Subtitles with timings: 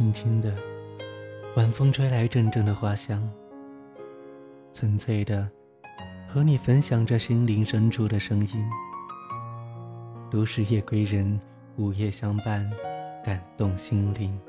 [0.00, 0.50] 轻轻的，
[1.56, 3.22] 晚风吹来阵阵的花香。
[4.72, 5.46] 纯粹的，
[6.26, 8.70] 和你分享着心灵深处的声音。
[10.30, 11.38] 都市夜归人，
[11.76, 12.66] 午夜相伴，
[13.22, 14.40] 感动心灵。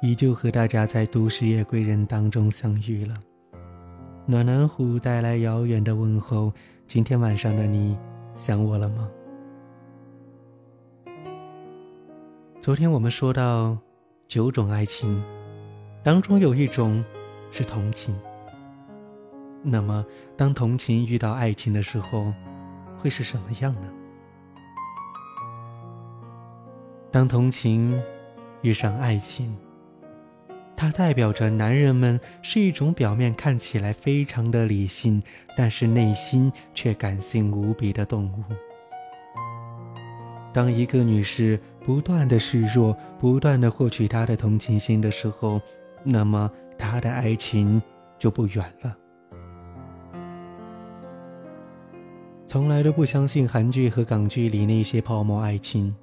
[0.00, 3.20] 依旧和大家在都市夜归人当中相遇了。
[4.24, 6.50] 暖暖虎带来遥远的问候。
[6.86, 7.98] 今天晚上的你，
[8.34, 9.10] 想我了吗？
[12.62, 13.76] 昨天我们说到
[14.34, 15.22] 九种爱情，
[16.02, 17.04] 当中有一种
[17.52, 18.12] 是同情。
[19.62, 20.04] 那么，
[20.36, 22.34] 当同情遇到爱情的时候，
[22.98, 23.88] 会是什么样呢？
[27.12, 27.96] 当同情
[28.62, 29.56] 遇上爱情。
[30.76, 35.22] 它代表着男人们是一种表面看起来非常的理性，
[35.56, 38.42] 但是内心却感性无比的动物。
[40.52, 45.60] 当一个女士不断的示弱，不断的获取他的同情心的时候，
[46.02, 47.80] 那么他的爱情
[48.18, 48.96] 就不远了。
[52.46, 55.94] 从来都不相信韩剧和港剧里那些泡沫爱情。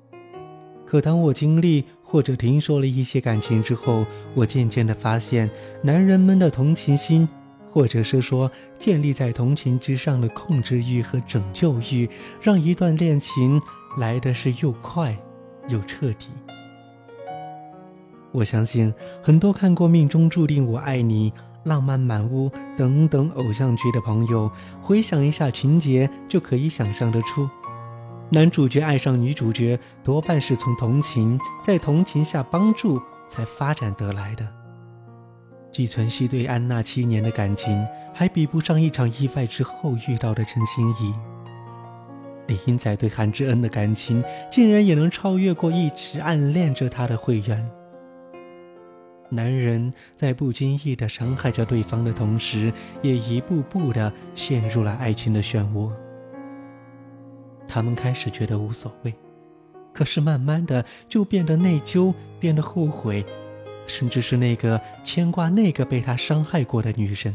[0.85, 5.49] 可当我经历或者听说了一些感情之后，我渐渐的发现，
[5.81, 7.27] 男人们的同情心，
[7.71, 12.09] 或者是说建立在同情之上的控制欲和拯救欲，
[12.41, 13.61] 让一段恋情
[13.97, 15.17] 来的是又快
[15.67, 16.29] 又彻底。
[18.31, 21.31] 我相信很多看过《命中注定我爱你》
[21.65, 24.49] 《浪漫满屋》等等偶像剧的朋友，
[24.81, 27.49] 回想一下情节，就可以想象得出。
[28.29, 34.47] 男主角爱上女主角，多半是从同情，在同情下帮助才发展得来的。
[35.69, 41.13] 季存希对安娜七年的感情，还比不上一场意外之后遇到的陈心怡。
[42.51, 44.21] 李英仔对韩志恩的感情，
[44.51, 47.65] 竟然也能超越过一直暗恋着他的慧媛。
[49.29, 55.89] 男人在不经意的伤害着对方的同时，也一步步的陷入了爱情的漩涡。
[57.69, 59.13] 他们开始觉得无所谓，
[59.93, 63.25] 可是慢慢的就变得内疚，变得后悔，
[63.87, 67.33] 甚至是那个牵挂那个被他伤害过的女人。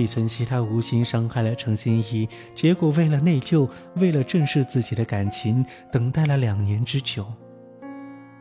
[0.00, 5.62] 李存希他无心伤害了程心怡，结果为了内疚，为了正视自己的感情，
[5.92, 7.26] 等待了两年之久。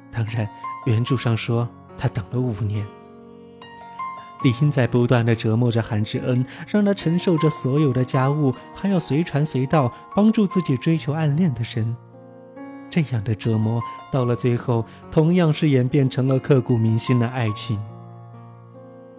[0.10, 0.48] 当然，
[0.86, 1.68] 原著上说
[1.98, 2.88] 他等了五年。
[4.42, 11.94] 李英在不断的折磨着韩志恩，让他承受着所有的家务，还要随传随到，帮助自己追求暗恋的人。
[12.90, 13.82] 这样的折磨
[14.14, 17.78] 到了最后，同样是演变成了刻骨铭心的爱情。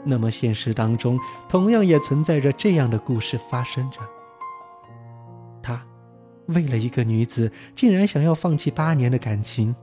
[0.05, 1.19] 那么现实当中，
[1.49, 4.01] 同样也存在着这样的故事发生着。
[5.63, 5.81] 他
[6.47, 9.75] 为了一个女子，竟然想要放弃八年的感情，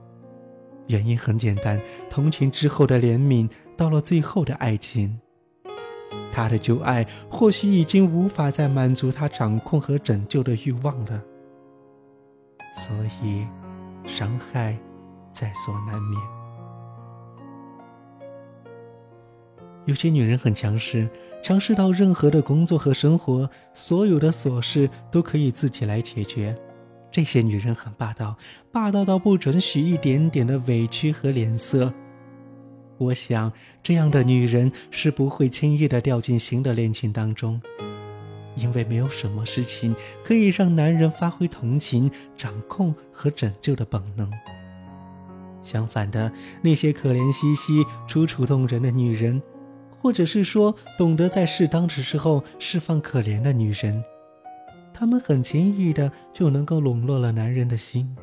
[0.88, 1.80] 原因很简单：
[2.10, 5.20] 同情之后的怜悯，到了最后的爱情。
[6.30, 11.22] 他的旧爱或许已经无法再满足他掌控和拯救的欲望了，
[12.74, 13.46] 所以
[14.06, 14.76] 伤害
[15.32, 16.37] 在所难免。
[19.88, 21.08] 有些女人很强势，
[21.42, 26.54] 强势到任何的工作和生活，所有的琐事都可以自己来解决。
[27.10, 28.36] 这些女人很霸道，
[28.70, 31.90] 霸道到不准许一点点的委屈和脸色。
[32.98, 33.50] 我想，
[33.82, 37.58] 这样的女人是不会轻易的掉进新的恋情当中，
[38.56, 44.30] 因为没有什么事情可以让男人发挥同情、掌控和拯救的本能。
[45.62, 49.40] 相反的，那些可怜兮兮、楚楚动人的女人，
[50.00, 54.02] 或者是说懂得在适当的时候释放可怜的女人，
[54.92, 58.16] 她们很轻易的就能够笼络了男人的心。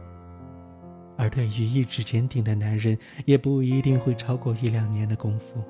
[1.18, 5.64] 而对于意志坚定的男人，也不一定会超过一两年的功夫。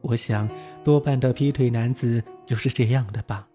[0.00, 0.48] 我想，
[0.84, 3.48] 多半的劈腿男子就是这样的吧。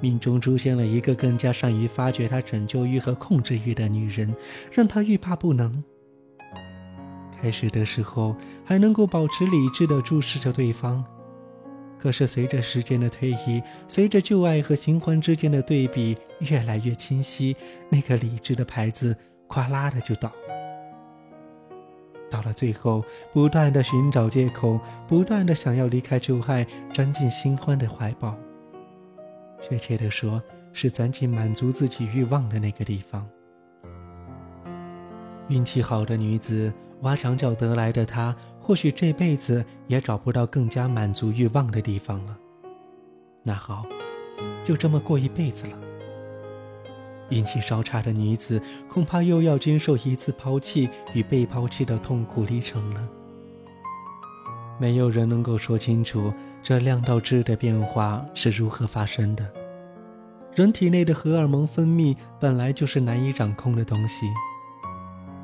[0.00, 4.32] 命中出现了一个更加善于发掘他拯救欲和控制欲的女人，
[4.70, 5.82] 让他欲罢不能。
[7.40, 8.34] 开始的时候
[8.64, 11.04] 还能够保持理智的注视着对方。
[11.98, 17.56] 可是随着时间的推移，随着旧爱和新欢之间的对比越来越清晰，
[17.90, 19.16] 那个理智的牌子
[19.48, 20.56] 哗啦的就倒了。
[22.30, 24.78] 到了最后，不断的寻找借口，
[25.08, 28.36] 不断的想要离开旧爱，钻进新欢的怀抱。
[29.62, 30.42] 确切的说，
[30.72, 33.26] 是钻进满足自己欲望的那个地方。
[35.48, 38.34] 运气好的女子，挖墙脚得来的他。
[38.60, 42.36] 或许这辈子也找不到更加满足欲望的地方了。
[43.44, 43.86] 那好，
[44.64, 45.78] 就这么过一辈子了。
[47.30, 53.08] 运气稍差的女子，恐怕又要经受一次抛弃与被抛弃的痛苦历程了。
[54.80, 59.48] 没有人能够说清楚这量到质的变化是如何发生的。
[60.56, 64.26] 人体内的荷尔蒙分泌本来就是难以掌控的东西，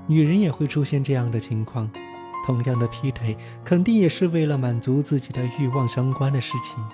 [0.07, 1.91] 女人也会出现这样的情况。
[2.45, 6.85] 同样的劈腿，肯定也是为了满足自己的欲望相关的事情，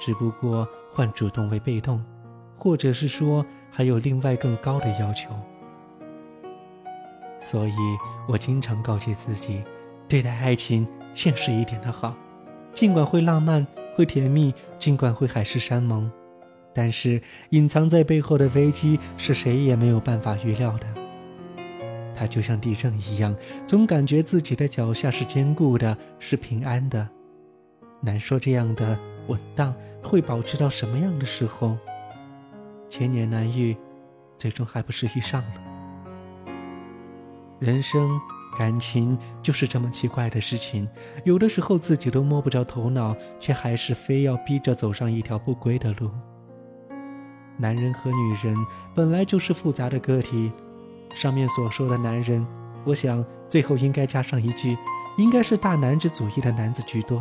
[0.00, 2.02] 只不过换主动为被动，
[2.56, 5.28] 或者是说还有另外更高的要求。
[7.42, 7.74] 所以
[8.26, 9.62] 我经常告诫自己，
[10.08, 12.16] 对待爱情现实一点的好，
[12.72, 16.10] 尽管会浪漫、会甜蜜，尽管会海誓山盟，
[16.72, 17.20] 但是
[17.50, 20.86] 隐藏在背后的危机是谁也没有办法预料的。
[22.18, 23.32] 它就像地震一样，
[23.64, 27.08] 总感觉自己的脚下是坚固的，是平安的。
[28.00, 28.98] 难说这样的
[29.28, 29.72] 稳当
[30.02, 31.76] 会保持到什么样的时候。
[32.88, 33.76] 千年难遇，
[34.36, 35.54] 最终还不是遇上了。
[37.60, 38.08] 人生
[38.58, 40.88] 感情就是这么奇怪的事情，
[41.24, 46.10] 有的时候自己都摸不着头脑，却还是非要逼着走上一条不归的路。
[47.56, 48.56] 男人和女人
[48.94, 50.50] 本来就是复杂的个体。
[51.18, 52.46] 上面所说的男人，
[52.84, 54.78] 我想最后应该加上一句，
[55.16, 57.20] 应该是大男子主义的男子居多。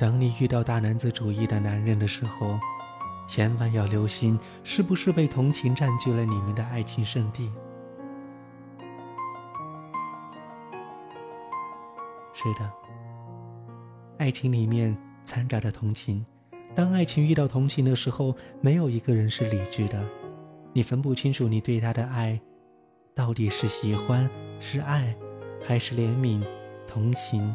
[0.00, 2.58] 等你遇到大男子主义的男人的时候，
[3.28, 7.48] 千万要留心，是不是被同情占据了你们的爱情圣地？
[12.32, 12.68] 是的，
[14.18, 16.24] 爱情里面掺杂着同情。
[16.74, 20.04] 当爱情遇到同情的时候，没有一个人是理智的。
[20.72, 22.40] 你分不清楚，你对他的爱，
[23.14, 24.28] 到底是喜欢、
[24.60, 25.14] 是爱，
[25.66, 26.42] 还是怜悯、
[26.86, 27.54] 同情？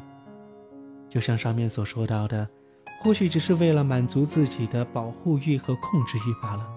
[1.08, 2.48] 就像上面所说到的，
[3.02, 6.68] 或许只是为了满足自己的保护欲和控制欲罢了。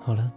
[0.00, 0.30] 好了，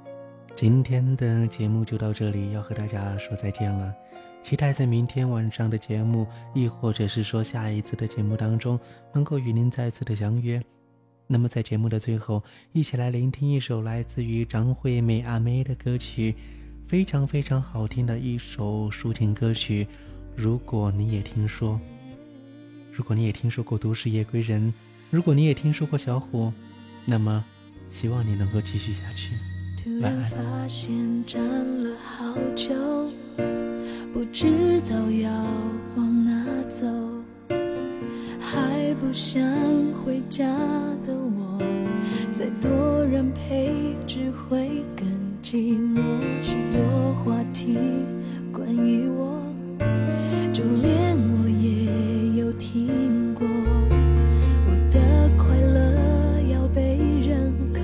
[0.55, 3.93] 今天的节目就到这里，要和大家说再见了。
[4.41, 8.79] 期待在明天晚上的节目，亦或者是说下一次的节目当中，
[9.13, 10.61] 能够与您再次的相约。
[11.27, 12.43] 那么，在节目的最后，
[12.73, 16.35] 一起来聆听一首来自于张惠妹阿妹的歌曲，
[16.87, 19.87] 非常非常好听的一首抒情歌曲。
[20.35, 21.79] 如果你也听说，
[22.91, 24.61] 如果你也听说过《都市夜归人》，
[25.09, 26.51] 如果你也听说过小虎，
[27.05, 27.43] 那么
[27.89, 29.33] 希望你能够继续下去。
[30.01, 30.23] 晚安。
[30.25, 31.41] 发现站
[31.83, 32.73] 了好久，
[34.13, 35.31] 不知道要
[35.95, 37.12] 往哪走。
[38.53, 39.41] 还不想
[39.94, 40.45] 回家
[41.07, 41.57] 的我，
[42.31, 43.73] 再多人陪
[44.05, 45.07] 只会更
[45.41, 46.00] 寂寞。
[46.39, 47.75] 许多话题
[48.51, 49.41] 关于我，
[50.53, 53.47] 就连我也有听过。
[54.67, 55.00] 我的
[55.35, 57.81] 快乐要被认可，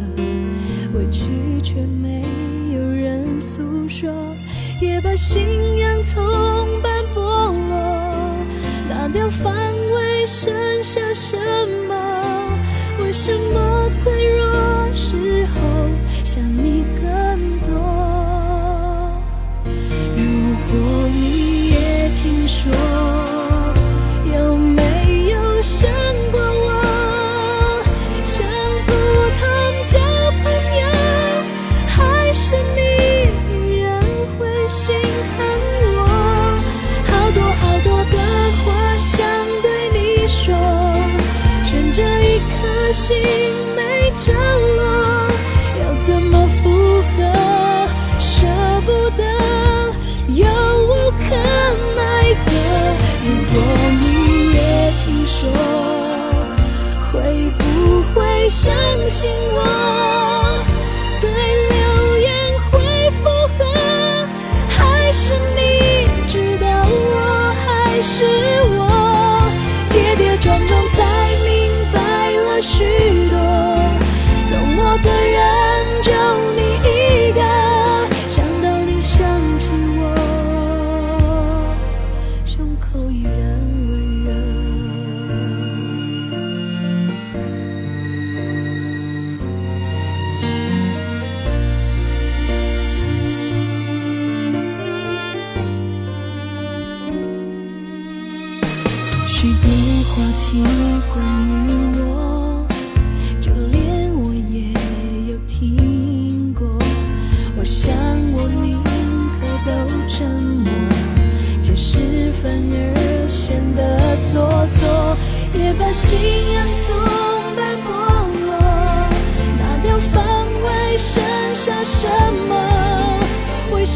[0.96, 1.32] 委屈
[1.64, 2.22] 却没
[2.76, 4.14] 有人诉说，
[4.80, 5.44] 也把心
[16.30, 16.79] 想你。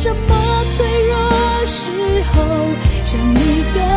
[0.04, 2.44] 什么脆弱时候
[3.06, 3.93] 想你更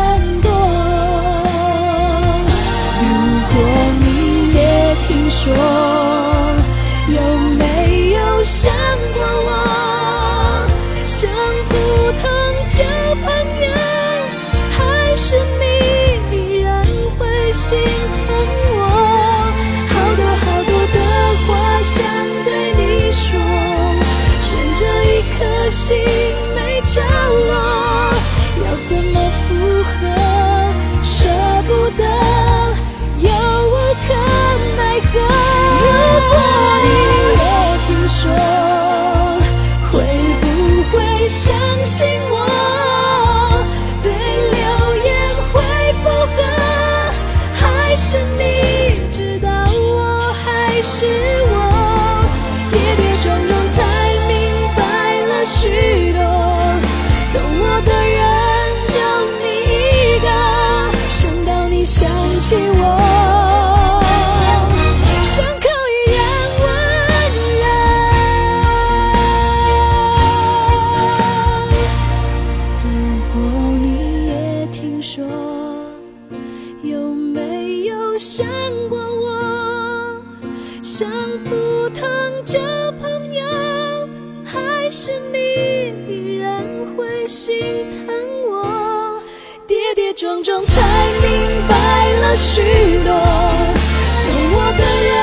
[90.37, 90.81] 梦中才
[91.19, 92.61] 明白了许
[93.03, 95.17] 多，懂我的人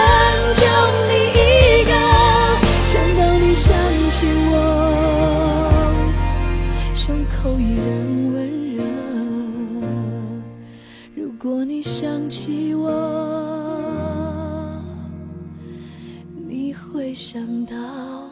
[0.58, 0.66] 就
[1.06, 1.92] 你一个。
[2.84, 3.72] 想到你想
[4.10, 4.52] 起我，
[6.92, 7.86] 胸口依然
[8.32, 8.34] 温
[8.74, 8.82] 热。
[11.14, 12.90] 如果你想起我，
[16.48, 18.23] 你会想到。